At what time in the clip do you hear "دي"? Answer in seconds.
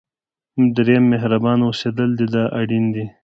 2.93-3.05